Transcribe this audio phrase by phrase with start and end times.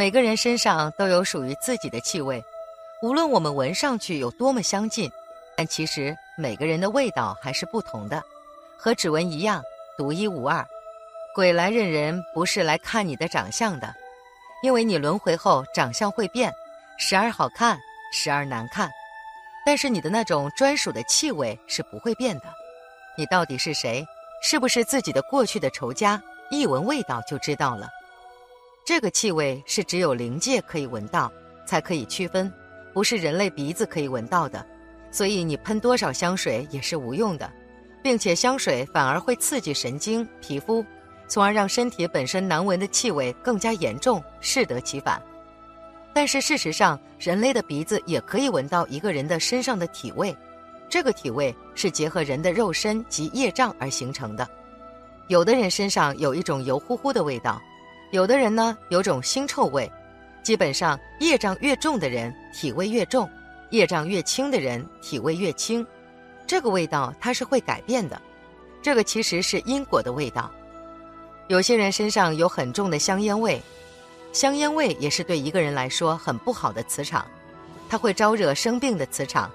[0.00, 2.42] 每个人身上都有属于自己的气味，
[3.02, 5.12] 无论我们闻上去有多么相近，
[5.54, 8.24] 但其实每个人的味道还是不同的，
[8.78, 9.62] 和指纹一样
[9.98, 10.66] 独一无二。
[11.34, 13.94] 鬼来认人不是来看你的长相的，
[14.62, 16.50] 因为你轮回后长相会变，
[16.96, 17.78] 时而好看，
[18.10, 18.90] 时而难看。
[19.66, 22.44] 但是你的那种专属的气味是不会变的。
[23.18, 24.02] 你到底是谁？
[24.42, 26.18] 是不是自己的过去的仇家？
[26.50, 27.90] 一闻味道就知道了。
[28.84, 31.30] 这个气味是只有灵界可以闻到，
[31.66, 32.52] 才可以区分，
[32.92, 34.64] 不是人类鼻子可以闻到的。
[35.10, 37.50] 所以你喷多少香水也是无用的，
[38.02, 40.84] 并且香水反而会刺激神经、皮肤。
[41.28, 45.22] 从而让身体本身难闻的气味更加严重，适得其反。
[46.12, 50.36] 但是事实上，人类的鼻子也可以闻到一个人的身上的体味，
[50.88, 54.48] 这个体味是结合人的肉身及业障而形成的。
[55.28, 57.62] 有的人身上有一种油乎乎的味道，
[58.10, 59.90] 有的人呢有种腥臭味。
[60.42, 63.28] 基本上，业障越重的人体味越重，
[63.68, 65.86] 业障越轻的人体味越轻。
[66.46, 68.20] 这个味道它是会改变的，
[68.80, 70.50] 这个其实是因果的味道。
[71.48, 73.60] 有些人身上有很重的香烟味，
[74.32, 77.24] 香烟味也是对一个人来说很不好的磁场，
[77.88, 79.50] 它会招惹生病的磁场，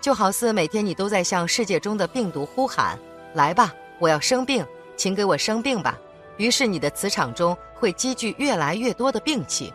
[0.00, 2.98] 就好似每天你都在向世界中的病毒呼喊
[3.34, 4.66] ：“来吧，我要生病，
[4.96, 5.98] 请给我生病吧。”
[6.40, 9.70] 于是你的磁场中会积聚越来越多的病气，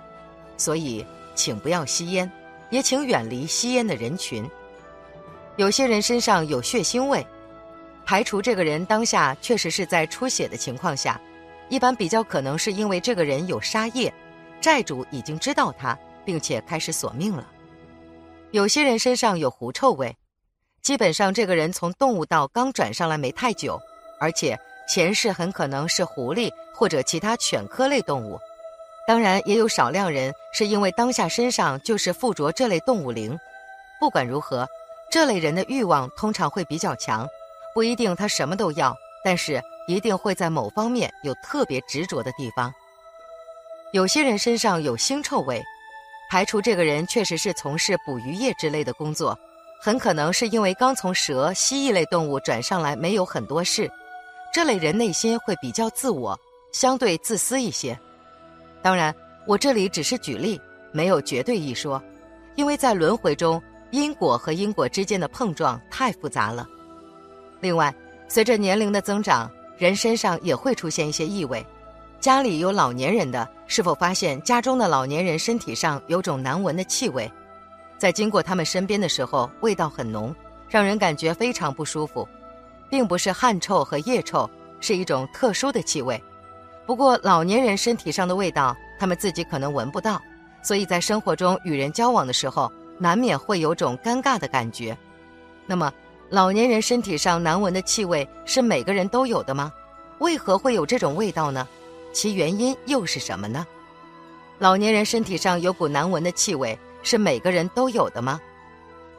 [0.58, 2.30] 所以请不要吸烟，
[2.72, 4.44] 也请远离吸烟的人群。
[5.58, 7.24] 有些人身上有血腥味，
[8.04, 11.22] 排除这个人当下确实是在出血的情况下。
[11.70, 14.12] 一般比较可能是因为这个人有杀业，
[14.60, 17.48] 债主已经知道他，并且开始索命了。
[18.50, 20.18] 有些人身上有狐臭味，
[20.82, 23.80] 基本上这个人从动物道刚转上来没太久，
[24.20, 28.40] 而且前世很可能是狐狸或者其他犬科类动物。
[29.08, 33.38] 当然，也有少量人是因为当下身上就是附着这类动物灵。
[34.00, 34.68] 不管如何，
[35.12, 37.28] 这类人的欲望通常会比较强，
[37.74, 39.62] 不一定他什么都要，但是。
[39.88, 42.74] 一定会在某方面有特别执着的地方。
[43.92, 45.64] 有些人身上有腥臭味，
[46.28, 49.38] 排除这个人确实是从事捕鱼业之类的工作，
[49.80, 53.88] 很可能是因为刚从蛇、蜥蜴类动物转上来，没有很多事。
[54.56, 56.40] 这类人内心会比较自我，
[56.72, 58.00] 相对自私一些。
[58.82, 59.14] 当然，
[59.46, 60.58] 我这里只是举例，
[60.94, 62.02] 没有绝对一说，
[62.56, 63.62] 因为在轮回中，
[63.92, 66.66] 因果和因果之间的碰撞太复杂了。
[67.60, 67.94] 另外，
[68.30, 71.62] 随着年龄的增长，人身上也会出现一些异味，
[72.22, 77.30] 家里有老年人的，是否发现家中的老年人身体上有种难闻的气味，
[77.98, 80.34] 在经过他们身边的时候，味道很浓，
[80.70, 82.26] 让人感觉非常不舒服，
[82.90, 86.22] 并不是汗臭和腋臭，是一种特殊的气味。
[86.86, 90.22] 不过老年人身体上的味道，他们自己可能闻不到，
[90.62, 94.98] 所以在生活中与人交往的时候，难免会有种尴尬的感觉。
[95.66, 95.92] 那么。
[96.32, 99.72] 老年人身体上难闻的气味是每个人都有的吗？
[100.18, 101.66] 为何会有这种味道呢？
[102.12, 103.66] 其原因又是什么呢？
[104.58, 108.42] 老年人身体上有股难闻的气味是每个人都有的吗？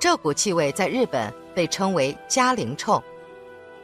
[0.01, 3.01] 这股气味在日本被称为家灵臭，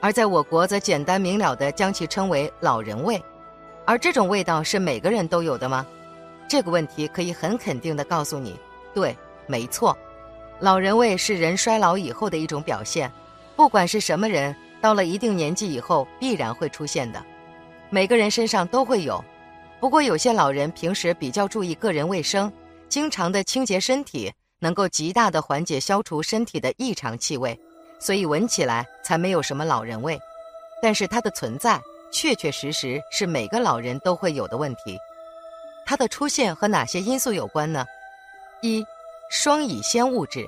[0.03, 3.23] 而在我国则简单明了地将其称为老人味。
[3.85, 5.87] 而这种味道是每个人都有的吗？
[6.49, 8.59] 这个问题可以很肯定地告诉你，
[8.93, 9.97] 对，没错。
[10.59, 13.11] 老人味是人衰老以后的一种表现，
[13.55, 17.25] 不管是什么人，到了一定年纪以后必然会出现的。
[17.89, 19.25] 每个人身上都会有，
[19.79, 22.53] 不过有些老人平时比较注意个人卫生，
[22.89, 27.59] 经常的清洁身体，能够极大的缓解消除身体的异常气味，
[28.03, 30.21] 所以闻起来才没有什么老人味。
[30.83, 31.81] 但是它的存在
[32.11, 34.99] 确确实实是每个老人都会有的问题。
[35.87, 37.87] 它的出现和哪些因素有关呢？
[38.61, 38.85] 一。
[39.35, 40.47] 双乙酰物质，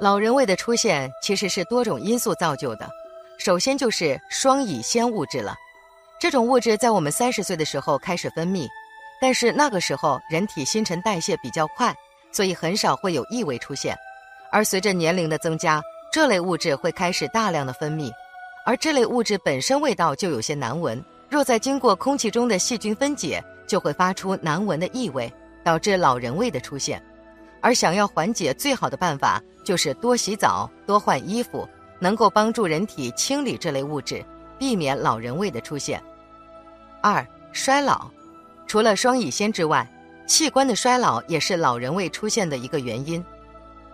[0.00, 2.88] 老人味的出现其实是多种因素造就的。
[3.36, 5.54] 首先就是双乙酰物质了，
[6.18, 8.66] 这种物质在我们三十岁的时候开始分泌，
[9.20, 11.94] 但是那个时候人体新陈代谢比较快，
[12.32, 13.94] 所以很少会有异味出现。
[14.50, 18.10] 而随着年龄的增加，这类物质会开始大量的分泌，
[18.64, 25.30] 而这类物质本身味道就有些难闻，若再经过空气中的细菌分解，就会发出难闻的异味，
[25.62, 27.02] 导致老人味的出现。
[27.60, 31.68] 而想要缓解，最好的办法就是多洗澡、多换衣服，
[31.98, 34.24] 能够帮助人体清理这类物质，
[34.58, 36.02] 避免老人味的出现。
[37.02, 38.10] 二、衰老，
[38.66, 39.86] 除了双乙酰之外，
[40.26, 43.22] 器官的衰老也是老人味出现的一个原因。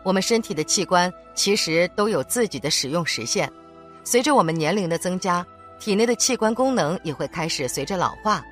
[0.05, 3.51] 我们身体的器官其实都有自己的使用时限，
[4.05, 5.45] 随着我们年龄的增加，
[5.81, 8.45] 体内的器官功能也会开始随着老化，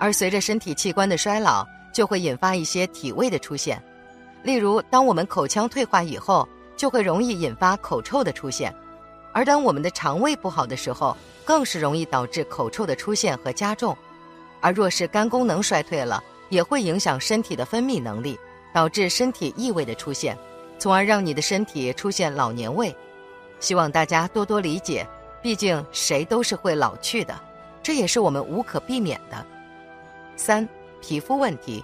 [0.00, 1.64] 而随着身体器官的衰老。
[1.92, 3.82] 就会引发一些体味的出现。
[4.42, 6.46] 例如，当我们口腔退化以后，
[6.76, 8.70] 就会容易引发口臭的出现；
[9.32, 13.96] 而当我们的肠胃不好的时候，更是容易导致口臭的出现和加重。
[14.60, 18.38] 而若是肝功能衰退了，也会影响身体的分泌能力，
[18.74, 20.36] 导致身体异味的出现，
[20.78, 22.94] 从而让你的身体出现老年味。
[23.60, 25.06] 希望大家多多理解，
[25.42, 27.34] 毕竟谁都是会老去的，
[27.82, 29.46] 这也是我们无可避免的。
[30.36, 30.68] 三、
[31.00, 31.82] 皮肤问题。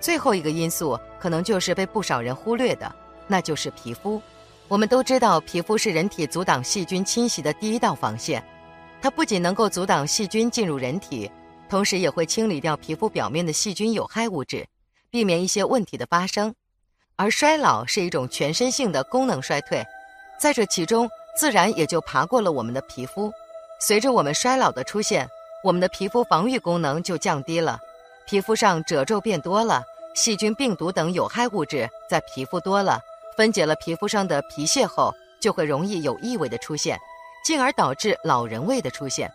[0.00, 2.92] 最后一个因素可能就是被不少人忽略的，
[3.26, 4.20] 那就是皮肤。
[4.68, 8.42] 我们都知道，皮肤是人体阻挡细菌侵袭的第一道防线，
[9.00, 11.30] 它不仅能够阻挡细菌进入人体，
[11.68, 14.66] 同时也会清理掉皮肤表面的细菌有害物质，
[15.10, 16.54] 避免一些问题的发生。
[17.16, 19.84] 而衰老是一种全身性的功能衰退，
[20.40, 23.32] 在这其中自然也就爬过了我们的皮肤。
[23.78, 25.28] 随着我们衰老的出现，
[25.62, 27.78] 我们的皮肤防御功能就降低了，
[28.26, 29.82] 皮肤上褶皱变多了。
[30.14, 33.00] 细菌、病毒等有害物质在皮肤多了，
[33.34, 35.10] 分解了皮肤上的皮屑后，
[35.40, 36.98] 就会容易有异味的出现，
[37.44, 39.32] 进而导致老人味的出现。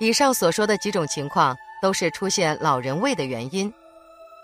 [0.00, 3.72] 以上所说的几种情况都是出现老人味的原因。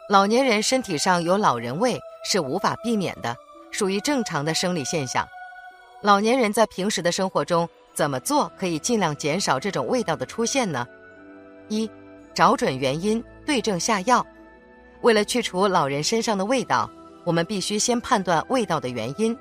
[0.09, 3.37] 老年人身体上有老人味是无法避免的，
[3.71, 5.27] 属于正常的生理现象。
[6.03, 10.87] 老年人在平时的生活中怎么做可以尽量减少这种味道的出现呢？
[11.69, 11.91] 一，
[12.35, 14.27] 找准原因，对症下药。
[15.03, 16.91] 为了去除老人身上的味道，
[17.25, 19.37] 我们必须先判断味道的原因。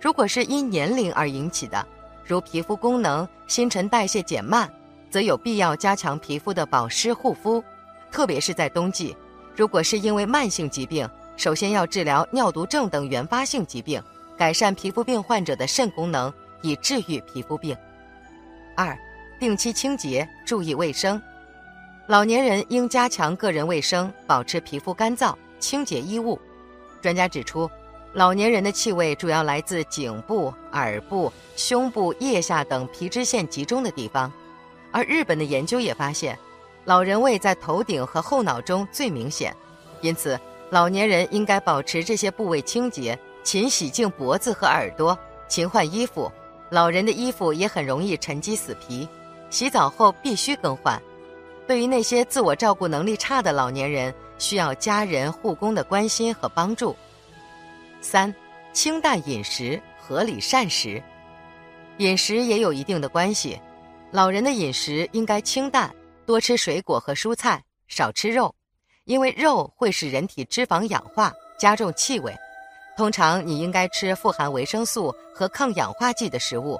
[0.00, 1.86] 如果是因年龄而引起的，
[2.24, 4.70] 如皮肤功能、新陈代谢减慢，
[5.10, 7.62] 则有必要加强皮肤的保湿护肤。
[8.10, 9.16] 特别是在冬季，
[9.54, 11.08] 如果是因为慢性疾病，
[11.38, 14.02] 首先要治疗尿毒症等原发性疾病，
[14.36, 17.76] 改善皮肤病患者的肾功能，以治愈皮肤病。
[18.76, 18.98] 二，
[19.38, 21.22] 定期清洁，注意卫生。
[22.08, 26.36] 老年人应加强个人卫生，保持皮肤干燥、清洁衣物。
[27.00, 27.70] 专家指出，
[28.14, 34.32] 老年人的气味主要来自颈部、耳部、胸部、腋下等皮脂腺集中的地方，
[34.90, 36.36] 而日本的研究也发现，
[36.84, 39.54] 老人味在头顶和后脑中最明显。
[40.00, 40.38] 因此，
[40.70, 45.18] 老年人应该保持这些部位清洁，勤洗净脖子和耳朵，
[45.48, 46.30] 勤换衣服。
[46.70, 49.08] 老人的衣服也很容易沉积死皮，
[49.48, 51.00] 洗澡后必须更换。
[51.66, 56.94] 对于那些自我照顾能力差的老年人，需要家人护工的关心和帮助。
[58.02, 58.34] 三、
[58.74, 61.02] 清淡饮食，合理膳食。
[61.96, 63.58] 饮食也有一定的关系，
[64.10, 65.90] 老人的饮食应该清淡，
[66.26, 68.54] 多吃水果和蔬菜，少吃肉，
[69.08, 72.32] 因为肉会使人体脂肪氧化，加重气味。
[72.96, 76.78] 通常你应该吃富含维生素和抗氧化剂的食物，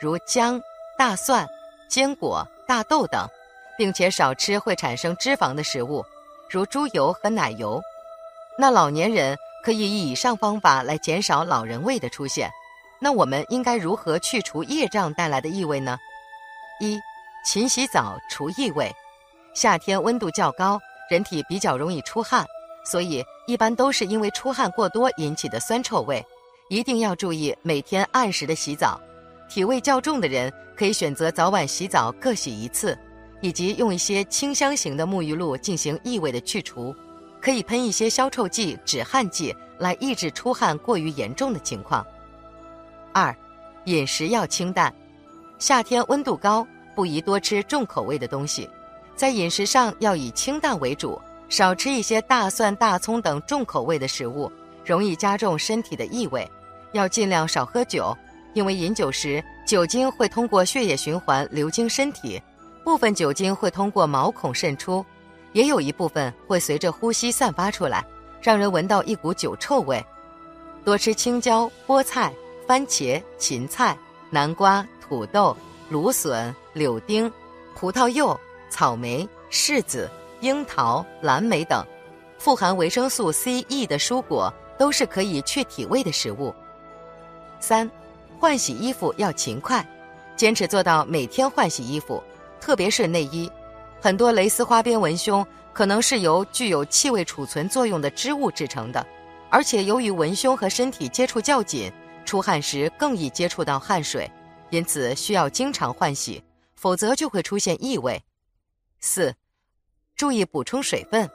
[0.00, 0.58] 如姜、
[0.96, 1.46] 大蒜、
[1.88, 3.28] 坚果、大豆等。
[3.76, 6.06] 并且少吃会产生脂肪的食物，
[6.48, 7.82] 如猪油和奶油。
[8.56, 12.48] 那老年人可以以以上方法来减少老人味的出现。
[13.00, 15.98] 那我们应该如何去除业障带来的异味呢？
[16.78, 17.00] 一，
[17.44, 18.94] 勤洗澡除异味。
[19.54, 20.80] 夏天温度较高，
[21.10, 22.46] 人体比较容易出汗，
[22.84, 26.24] 所以一般都是因为出汗过多引起的酸臭味。
[26.68, 29.00] 一定要注意每天按时的洗澡。
[29.48, 32.98] 体味较重的人可以选择早晚洗澡各洗一次。
[33.40, 36.96] 以及用一些清香型的沐浴露进行异味的去除，
[37.42, 42.06] 可以喷一些消臭剂、止汗剂来抑制出汗过于严重的情况。
[43.12, 43.36] 二，
[43.84, 44.90] 饮食要清淡，
[45.58, 48.66] 夏天温度高，不宜多吃重口味的东西，
[49.16, 54.50] 在饮食上要以清淡为主，少吃一些大蒜、大葱等重口味的食物，
[54.84, 56.48] 容易加重身体的异味。
[56.92, 58.16] 要尽量少喝酒，
[58.54, 62.40] 因为饮酒时酒精会通过血液循环流经身体。
[62.84, 65.04] 部分酒精会通过毛孔渗出，
[65.52, 68.04] 也有一部分会随着呼吸散发出来，
[68.42, 70.04] 让人闻到一股酒臭味。
[70.84, 72.30] 多吃青椒、菠菜、
[72.66, 73.96] 番茄、芹菜、
[74.28, 75.56] 南瓜、土豆、
[75.88, 77.32] 芦笋、柳丁、
[77.74, 78.38] 葡萄柚、
[78.74, 81.86] 草莓、柿子、樱桃、蓝莓等，
[82.38, 86.52] 富含维生素 C、E 的蔬果都是可以去体味的食物。
[87.60, 87.88] 三，
[88.36, 89.86] 换洗衣服要勤快，
[90.34, 92.20] 坚持做到每天换洗衣服。
[92.60, 93.48] 特别是内衣，
[94.00, 99.06] 很多蕾丝花边文胸可能是由具有气味储存作用的织物制成的，
[99.50, 101.92] 而且由于文胸和身体接触较紧，
[102.24, 104.28] 出汗时更易接触到汗水，
[104.70, 106.42] 因此需要经常换洗，
[106.74, 108.20] 否则就会出现异味。
[109.06, 109.34] 四，
[110.16, 111.30] 注意补充水分，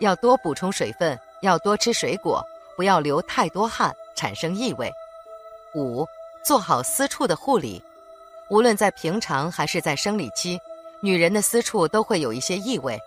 [0.00, 2.44] 要多补充水分，要多吃水果，
[2.76, 4.90] 不要流太多汗产生异味。
[5.76, 6.04] 五，
[6.44, 7.80] 做好私处的护理。
[8.50, 10.58] 无论在平常还是在生理期，
[11.00, 12.98] 女人的私处都会有一些异味。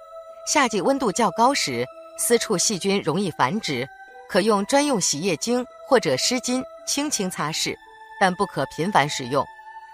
[0.48, 1.86] 夏季温度较高时，
[2.18, 3.86] 私处细菌容易繁殖，
[4.29, 7.75] 可用专用洗液精或者湿巾轻轻擦拭，
[8.18, 9.46] 但不可频繁使用。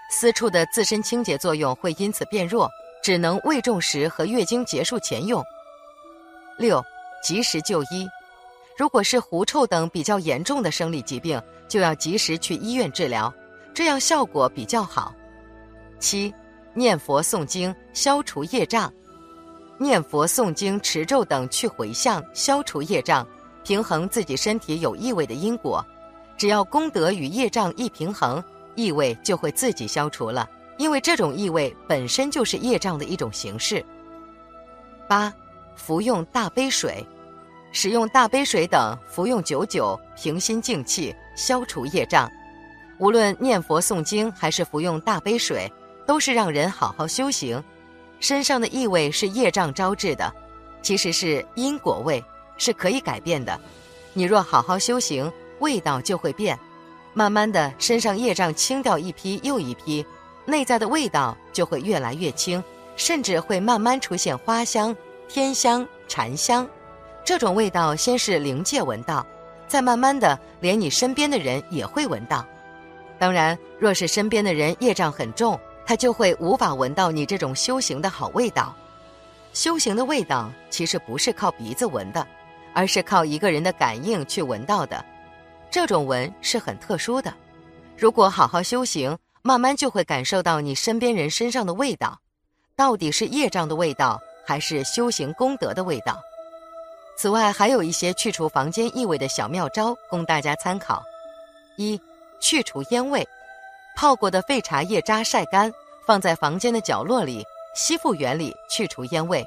[0.08, 2.70] 私处的自身清洁作用会因此变弱，
[3.06, 5.40] 只能未中时和月经结束前用。
[6.58, 6.84] 六，
[7.22, 8.04] 及时就医。
[8.76, 13.32] 如果是狐臭等比较严重的生理疾病，就要及时去医院治疗，
[13.72, 15.14] 这样效果比较好。
[16.00, 16.34] 七，
[16.74, 18.92] 念佛诵经消除业障。
[19.78, 23.24] 念佛诵经持咒等去回向消除业障，
[23.62, 25.80] 平衡自己身体有异味的因果。
[26.36, 28.42] 只要功德与业障一平衡。
[28.74, 33.84] 异味就会自己消除了，因为这种异味本身就是业障的一种形式。
[35.08, 35.32] 八，
[35.74, 37.06] 服用大杯水，
[37.72, 42.30] 使用大杯水等，服用久久，平心静气，消除业障。
[42.98, 45.70] 无论念佛诵经还是服用大杯水，
[46.06, 47.62] 都是让人好好修行。
[48.20, 50.32] 身上的异味是业障招致的，
[50.80, 52.24] 其实是因果味，
[52.56, 53.60] 是可以改变的。
[54.14, 55.30] 你若好好修行，
[55.60, 56.58] 味道就会变。
[57.12, 60.04] 慢慢的，身上业障清掉一批又一批，
[60.46, 62.62] 内在的味道就会越来越轻，
[62.96, 64.96] 甚至会慢慢出现花香、
[65.28, 66.66] 天香、禅香。
[67.24, 69.26] 这种味道先是灵界闻到，
[69.66, 72.46] 再慢慢的连你身边的人也会闻到。
[73.18, 78.74] 当然，若是身边的人业障很重，他就会无法闻到你这种修行的好味道。
[79.52, 82.26] 修行的味道其实不是靠鼻子闻的，
[82.74, 85.04] 而是靠一个人的感应去闻到的。
[85.70, 87.32] 这种闻是很特殊的，
[87.96, 92.18] 如果好好修行，慢慢就会感受到你身边人身上的味道，
[92.74, 96.20] 到底是业障的味道，还是修行功德的味道？
[97.16, 101.00] 此外，还有一些去除房间异味的小妙招供大家参考：
[101.76, 101.96] 一、
[102.40, 103.24] 去除烟味，
[103.94, 105.72] 泡过的废茶叶渣晒干，
[106.04, 107.44] 放在房间的角落里，
[107.76, 109.44] 吸附原理去除烟味；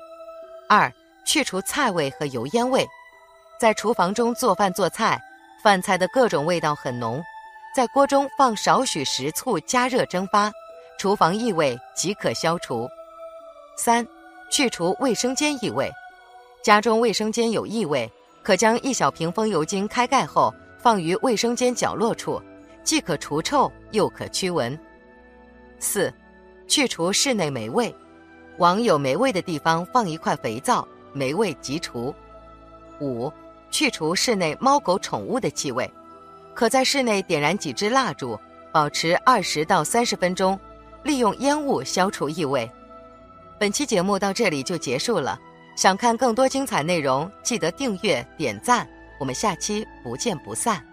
[0.69, 0.89] 二、
[1.25, 2.87] 去除菜味和油烟味，
[3.59, 5.21] 在厨房中做饭做菜。
[5.61, 7.21] 饭菜的各种味道很浓，
[7.75, 10.51] 在锅中放少许食醋，加热蒸发，
[10.97, 12.89] 厨房异味即可消除。
[13.77, 14.05] 三、
[14.49, 15.89] 去除卫生间异味，
[16.63, 18.11] 家中卫生间有异味，
[18.41, 22.41] 可将一小瓶风油精开盖后放于卫生间角落处，
[22.83, 24.77] 既可除臭又可驱蚊。
[25.77, 26.11] 四、
[26.67, 27.93] 去除室内霉味，
[28.57, 32.13] 往有霉味的地方放一块肥皂，霉味即除。
[32.99, 33.31] 五。
[33.71, 35.87] 去除室内猫狗宠物的气味，
[36.59, 38.37] 可在室内点燃几支蜡烛，
[38.69, 40.59] 保持二十到三十分钟，
[41.03, 42.69] 利用烟雾消除异味。
[43.57, 45.39] 本期节目到这里就结束了，
[45.77, 48.85] 想看更多精彩内容，记得订阅点赞，
[49.21, 50.85] 我们下期不见不散。